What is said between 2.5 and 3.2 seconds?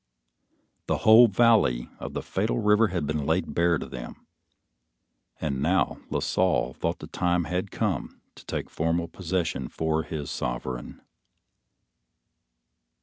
River had